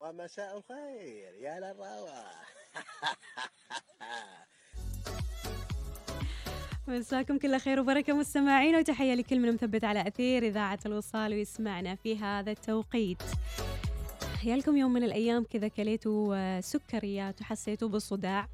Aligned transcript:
ومساء 0.00 0.56
الخير 0.58 1.34
يا 1.40 1.60
للروى 1.60 2.24
مساكم 6.88 7.38
كل 7.38 7.58
خير 7.58 7.80
وبركة 7.80 8.12
مستمعين 8.12 8.76
وتحية 8.76 9.14
لكل 9.14 9.40
من 9.40 9.52
مثبت 9.54 9.84
على 9.84 10.08
أثير 10.08 10.42
إذاعة 10.42 10.78
الوصال 10.86 11.32
ويسمعنا 11.32 11.94
في 11.94 12.18
هذا 12.18 12.50
التوقيت. 12.50 13.22
يا 14.44 14.56
لكم 14.56 14.76
يوم 14.76 14.92
من 14.92 15.02
الأيام 15.02 15.44
كذا 15.44 15.68
كليتوا 15.68 16.60
سكريات 16.60 17.40
وحسيتوا 17.40 17.88
بالصداع. 17.88 18.48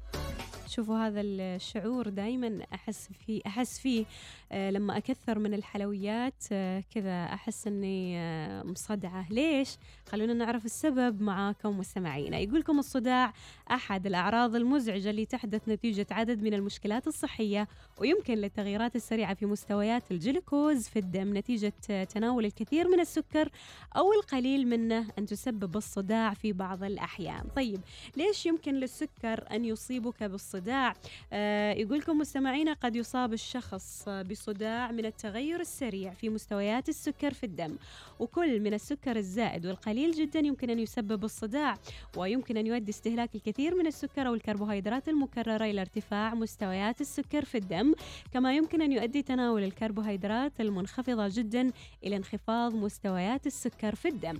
شوفوا 0.77 0.97
هذا 1.07 1.21
الشعور 1.21 2.09
دائما 2.09 2.59
أحس 2.73 3.09
فيه 3.25 3.41
أحس 3.47 3.79
فيه 3.79 4.05
آه 4.51 4.71
لما 4.71 4.97
أكثر 4.97 5.39
من 5.39 5.53
الحلويات 5.53 6.43
آه 6.51 6.83
كذا 6.95 7.23
أحس 7.23 7.67
إني 7.67 8.19
آه 8.19 8.63
مصدعة. 8.63 9.27
ليش؟ 9.29 9.77
خلونا 10.09 10.33
نعرف 10.33 10.65
السبب 10.65 11.21
معاكم 11.21 11.79
مستمعينا. 11.79 12.37
يقولكم 12.37 12.79
الصداع 12.79 13.33
أحد 13.71 14.05
الأعراض 14.07 14.55
المزعجة 14.55 15.09
اللي 15.09 15.25
تحدث 15.25 15.69
نتيجة 15.69 16.07
عدد 16.11 16.43
من 16.43 16.53
المشكلات 16.53 17.07
الصحية 17.07 17.67
ويمكن 17.99 18.33
للتغييرات 18.33 18.95
السريعة 18.95 19.33
في 19.33 19.45
مستويات 19.45 20.11
الجلوكوز 20.11 20.87
في 20.87 20.99
الدم 20.99 21.37
نتيجة 21.37 21.73
تناول 22.03 22.45
الكثير 22.45 22.87
من 22.87 22.99
السكر 22.99 23.49
أو 23.97 24.13
القليل 24.13 24.67
منه 24.67 25.07
أن 25.19 25.25
تسبب 25.25 25.77
الصداع 25.77 26.33
في 26.33 26.53
بعض 26.53 26.83
الأحيان. 26.83 27.43
طيب 27.55 27.79
ليش 28.17 28.45
يمكن 28.45 28.73
للسكر 28.73 29.43
أن 29.51 29.65
يصيبك 29.65 30.23
بالصداع؟ 30.23 30.66
الصداع. 30.67 30.93
آه 31.33 31.71
يقولكم 31.73 32.17
مستمعينا 32.17 32.73
قد 32.73 32.95
يصاب 32.95 33.33
الشخص 33.33 34.09
بصداع 34.09 34.91
من 34.91 35.05
التغير 35.05 35.59
السريع 35.59 36.13
في 36.13 36.29
مستويات 36.29 36.89
السكر 36.89 37.33
في 37.33 37.45
الدم 37.45 37.75
وكل 38.19 38.59
من 38.59 38.73
السكر 38.73 39.15
الزائد 39.15 39.65
والقليل 39.65 40.11
جدا 40.11 40.39
يمكن 40.39 40.69
أن 40.69 40.79
يسبب 40.79 41.23
الصداع 41.23 41.77
ويمكن 42.17 42.57
أن 42.57 42.67
يؤدي 42.67 42.91
استهلاك 42.91 43.35
الكثير 43.35 43.75
من 43.75 43.87
السكر 43.87 44.27
أو 44.27 44.33
الكربوهيدرات 44.33 45.09
المكررة 45.09 45.65
إلى 45.65 45.81
ارتفاع 45.81 46.33
مستويات 46.33 47.01
السكر 47.01 47.45
في 47.45 47.57
الدم 47.57 47.93
كما 48.33 48.55
يمكن 48.55 48.81
أن 48.81 48.91
يؤدي 48.91 49.21
تناول 49.21 49.63
الكربوهيدرات 49.63 50.61
المنخفضة 50.61 51.27
جدا 51.31 51.71
إلى 52.03 52.15
انخفاض 52.15 52.75
مستويات 52.75 53.47
السكر 53.47 53.95
في 53.95 54.07
الدم. 54.07 54.37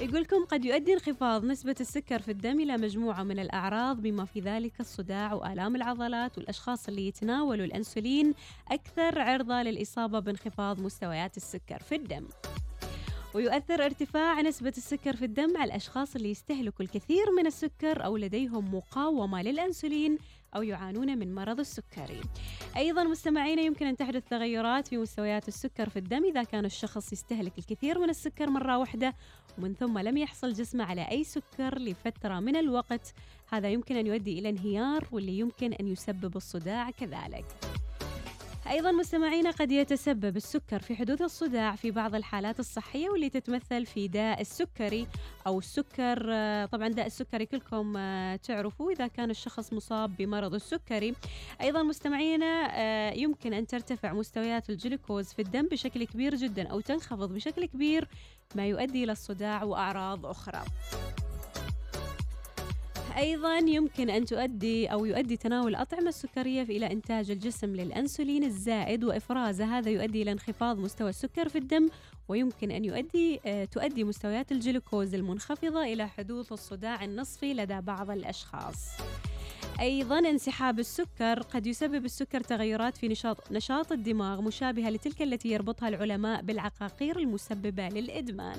يقولكم 0.00 0.44
قد 0.44 0.64
يؤدي 0.64 0.94
انخفاض 0.94 1.44
نسبة 1.44 1.74
السكر 1.80 2.22
في 2.22 2.30
الدم 2.30 2.60
إلى 2.60 2.76
مجموعة 2.76 3.22
من 3.22 3.38
الأعراض 3.38 4.00
بما 4.02 4.24
في 4.24 4.40
ذلك 4.40 4.80
الصداع 4.80 5.32
وآلام 5.34 5.76
العضلات 5.76 6.38
والأشخاص 6.38 6.88
اللي 6.88 7.08
يتناولوا 7.08 7.64
الأنسولين 7.64 8.34
أكثر 8.70 9.20
عرضة 9.20 9.62
للإصابة 9.62 10.18
بانخفاض 10.18 10.80
مستويات 10.80 11.36
السكر 11.36 11.78
في 11.78 11.94
الدم. 11.94 12.24
ويؤثر 13.34 13.84
ارتفاع 13.84 14.40
نسبة 14.40 14.72
السكر 14.76 15.16
في 15.16 15.24
الدم 15.24 15.56
على 15.56 15.64
الأشخاص 15.64 16.16
اللي 16.16 16.30
يستهلكوا 16.30 16.84
الكثير 16.84 17.30
من 17.36 17.46
السكر 17.46 18.04
أو 18.04 18.16
لديهم 18.16 18.74
مقاومة 18.74 19.42
للأنسولين 19.42 20.18
أو 20.56 20.62
يعانون 20.62 21.18
من 21.18 21.34
مرض 21.34 21.60
السكري. 21.60 22.20
أيضا 22.76 23.04
مستمعين 23.04 23.58
يمكن 23.58 23.86
أن 23.86 23.96
تحدث 23.96 24.22
تغيرات 24.30 24.88
في 24.88 24.96
مستويات 24.96 25.48
السكر 25.48 25.88
في 25.88 25.98
الدم 25.98 26.24
إذا 26.24 26.42
كان 26.42 26.64
الشخص 26.64 27.12
يستهلك 27.12 27.58
الكثير 27.58 27.98
من 27.98 28.10
السكر 28.10 28.50
مرة 28.50 28.78
واحدة 28.78 29.14
ومن 29.58 29.74
ثم 29.74 29.98
لم 29.98 30.16
يحصل 30.16 30.52
جسمه 30.52 30.84
على 30.84 31.10
أي 31.10 31.24
سكر 31.24 31.78
لفترة 31.78 32.40
من 32.40 32.56
الوقت. 32.56 33.14
هذا 33.48 33.68
يمكن 33.68 33.96
أن 33.96 34.06
يؤدي 34.06 34.38
إلى 34.38 34.48
انهيار 34.48 35.08
واللي 35.12 35.38
يمكن 35.38 35.72
أن 35.72 35.88
يسبب 35.88 36.36
الصداع 36.36 36.90
كذلك. 36.90 37.67
أيضا 38.70 38.92
مستمعينا 38.92 39.50
قد 39.50 39.72
يتسبب 39.72 40.36
السكر 40.36 40.78
في 40.78 40.96
حدوث 40.96 41.22
الصداع 41.22 41.76
في 41.76 41.90
بعض 41.90 42.14
الحالات 42.14 42.60
الصحية 42.60 43.08
واللي 43.08 43.30
تتمثل 43.30 43.86
في 43.86 44.08
داء 44.08 44.40
السكري 44.40 45.06
أو 45.46 45.58
السكر 45.58 46.18
طبعا 46.66 46.88
داء 46.88 47.06
السكري 47.06 47.46
كلكم 47.46 47.92
تعرفوا 48.36 48.90
إذا 48.90 49.06
كان 49.06 49.30
الشخص 49.30 49.72
مصاب 49.72 50.16
بمرض 50.16 50.54
السكري. 50.54 51.14
أيضا 51.60 51.82
مستمعينا 51.82 53.12
يمكن 53.14 53.52
أن 53.52 53.66
ترتفع 53.66 54.12
مستويات 54.12 54.70
الجلوكوز 54.70 55.32
في 55.32 55.42
الدم 55.42 55.66
بشكل 55.66 56.04
كبير 56.04 56.34
جدا 56.34 56.68
أو 56.68 56.80
تنخفض 56.80 57.32
بشكل 57.32 57.64
كبير 57.64 58.08
ما 58.54 58.66
يؤدي 58.66 59.04
إلى 59.04 59.12
الصداع 59.12 59.64
وأعراض 59.64 60.26
أخرى. 60.26 60.62
أيضا 63.18 63.58
يمكن 63.58 64.10
أن 64.10 64.24
تؤدي 64.24 64.86
أو 64.86 65.04
يؤدي 65.04 65.36
تناول 65.36 65.68
الأطعمة 65.68 66.08
السكرية 66.08 66.62
إلى 66.62 66.92
إنتاج 66.92 67.30
الجسم 67.30 67.76
للأنسولين 67.76 68.44
الزائد 68.44 69.04
وإفرازه 69.04 69.78
هذا 69.78 69.90
يؤدي 69.90 70.22
إلى 70.22 70.32
انخفاض 70.32 70.78
مستوى 70.78 71.10
السكر 71.10 71.48
في 71.48 71.58
الدم 71.58 71.88
ويمكن 72.28 72.70
أن 72.70 72.84
يؤدي 72.84 73.40
آه، 73.46 73.64
تؤدي 73.64 74.04
مستويات 74.04 74.52
الجلوكوز 74.52 75.14
المنخفضة 75.14 75.82
إلى 75.82 76.08
حدوث 76.08 76.52
الصداع 76.52 77.04
النصفي 77.04 77.54
لدى 77.54 77.80
بعض 77.80 78.10
الأشخاص. 78.10 78.76
أيضا 79.80 80.18
انسحاب 80.18 80.78
السكر 80.78 81.42
قد 81.42 81.66
يسبب 81.66 82.04
السكر 82.04 82.40
تغيرات 82.40 82.96
في 82.96 83.08
نشاط 83.08 83.52
نشاط 83.52 83.92
الدماغ 83.92 84.40
مشابهة 84.40 84.90
لتلك 84.90 85.22
التي 85.22 85.48
يربطها 85.48 85.88
العلماء 85.88 86.42
بالعقاقير 86.42 87.18
المسببة 87.18 87.88
للإدمان. 87.88 88.58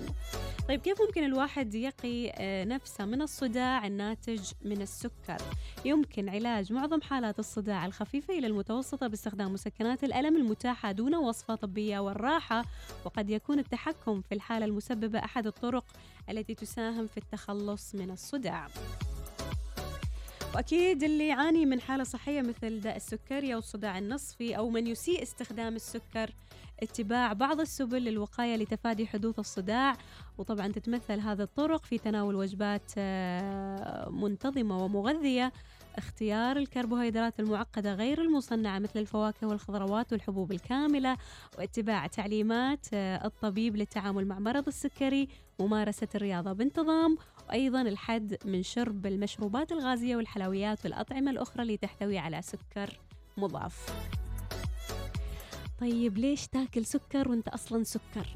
طيب 0.67 0.81
كيف 0.81 1.01
ممكن 1.01 1.23
الواحد 1.23 1.75
يقي 1.75 2.29
آه، 2.29 2.63
نفسه 2.63 3.05
من 3.05 3.21
الصداع 3.21 3.87
الناتج 3.87 4.51
من 4.65 4.81
السكر؟ 4.81 5.37
يمكن 5.85 6.29
علاج 6.29 6.73
معظم 6.73 7.01
حالات 7.01 7.39
الصداع 7.39 7.85
الخفيفة 7.85 8.33
إلى 8.37 8.47
المتوسطة 8.47 9.07
باستخدام 9.07 9.53
مسكنات 9.53 10.03
الألم 10.03 10.35
المتاحة 10.35 10.91
دون 10.91 11.15
وصفة 11.15 11.55
طبية 11.55 11.99
والراحة 11.99 12.65
وقد 13.05 13.29
يكون 13.29 13.59
التحكم 13.59 14.21
في 14.21 14.35
الحالة 14.35 14.65
المسببة 14.65 15.19
أحد 15.19 15.47
الطرق 15.47 15.85
التي 16.29 16.55
تساهم 16.55 17.07
في 17.07 17.17
التخلص 17.17 17.95
من 17.95 18.11
الصداع. 18.11 18.67
واكيد 20.55 21.03
اللي 21.03 21.27
يعاني 21.27 21.65
من 21.65 21.81
حالة 21.81 22.03
صحية 22.03 22.41
مثل 22.41 22.79
داء 22.79 22.95
السكري 22.95 23.53
أو 23.53 23.59
الصداع 23.59 23.97
النصفي 23.97 24.57
أو 24.57 24.69
من 24.69 24.87
يسيء 24.87 25.23
استخدام 25.23 25.75
السكر 25.75 26.31
اتباع 26.83 27.33
بعض 27.33 27.59
السبل 27.59 28.01
للوقاية 28.01 28.55
لتفادي 28.55 29.07
حدوث 29.07 29.39
الصداع. 29.39 29.97
وطبعا 30.37 30.67
تتمثل 30.67 31.19
هذه 31.19 31.41
الطرق 31.41 31.85
في 31.85 31.97
تناول 31.97 32.35
وجبات 32.35 32.91
آه، 32.97 34.09
منتظمة 34.09 34.83
ومغذية. 34.83 35.53
اختيار 35.99 36.57
الكربوهيدرات 36.57 37.39
المعقدة 37.39 37.93
غير 37.93 38.21
المصنعة 38.21 38.79
مثل 38.79 38.99
الفواكه 38.99 39.47
والخضروات 39.47 40.11
والحبوب 40.13 40.51
الكاملة 40.51 41.17
واتباع 41.57 42.07
تعليمات 42.07 42.87
آه، 42.93 43.25
الطبيب 43.25 43.75
للتعامل 43.75 44.27
مع 44.27 44.39
مرض 44.39 44.67
السكري 44.67 45.27
ممارسة 45.59 46.07
الرياضة 46.15 46.53
بانتظام 46.53 47.17
وأيضا 47.49 47.81
الحد 47.81 48.37
من 48.45 48.63
شرب 48.63 49.05
المشروبات 49.05 49.71
الغازية 49.71 50.15
والحلويات 50.15 50.85
والأطعمة 50.85 51.31
الأخرى 51.31 51.61
اللي 51.61 51.77
تحتوي 51.77 52.17
على 52.17 52.41
سكر 52.41 52.99
مضاف. 53.37 54.09
طيب 55.79 56.17
ليش 56.17 56.47
تاكل 56.47 56.85
سكر 56.85 57.29
وأنت 57.29 57.47
أصلا 57.47 57.83
سكر؟ 57.83 58.27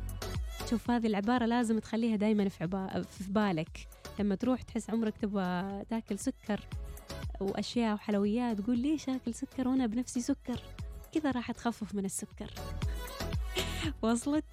شوف 0.69 0.91
هذه 0.91 1.07
العبارة 1.07 1.45
لازم 1.45 1.79
تخليها 1.79 2.15
دايما 2.15 2.49
في, 2.49 2.67
في 3.09 3.31
بالك. 3.31 3.87
لما 4.19 4.35
تروح 4.35 4.61
تحس 4.61 4.89
عمرك 4.89 5.17
تبغى 5.17 5.83
تاكل 5.89 6.19
سكر 6.19 6.59
وأشياء 7.43 7.93
وحلويات. 7.93 8.61
تقول 8.61 8.79
ليش 8.79 9.09
آكل 9.09 9.33
سكر 9.33 9.67
وأنا 9.67 9.85
بنفسي 9.85 10.21
سكر. 10.21 10.59
كذا 11.11 11.31
راح 11.31 11.51
تخفف 11.51 11.95
من 11.95 12.05
السكر. 12.05 12.51
وصلت؟ 14.01 14.45